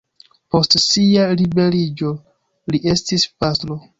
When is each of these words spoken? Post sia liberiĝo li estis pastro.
Post 0.53 0.77
sia 0.83 1.27
liberiĝo 1.41 2.11
li 2.75 2.83
estis 2.97 3.29
pastro. 3.45 3.81